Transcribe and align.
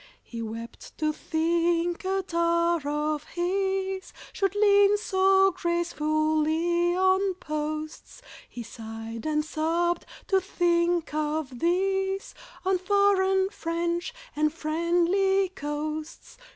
He 0.23 0.41
wept 0.41 0.97
to 0.97 1.13
think 1.13 2.03
a 2.05 2.23
tar 2.23 2.81
of 2.87 3.23
his 3.25 4.11
Should 4.33 4.55
lean 4.55 4.97
so 4.97 5.51
gracefully 5.51 6.95
on 6.97 7.35
posts, 7.35 8.23
He 8.49 8.63
sighed 8.63 9.27
and 9.27 9.45
sobbed 9.45 10.07
to 10.25 10.41
think 10.41 11.13
of 11.13 11.59
this, 11.59 12.33
On 12.65 12.79
foreign, 12.79 13.51
French, 13.51 14.11
and 14.35 14.51
friendly 14.51 15.49
coasts. 15.49 16.35